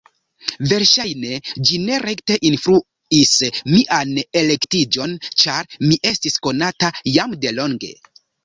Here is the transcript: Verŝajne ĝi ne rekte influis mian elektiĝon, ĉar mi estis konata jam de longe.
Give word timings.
Verŝajne 0.69 1.35
ĝi 1.69 1.77
ne 1.81 1.99
rekte 2.05 2.37
influis 2.49 3.35
mian 3.75 4.17
elektiĝon, 4.43 5.17
ĉar 5.45 5.71
mi 5.87 6.03
estis 6.15 6.45
konata 6.49 6.91
jam 7.21 7.39
de 7.47 7.57
longe. 7.61 7.97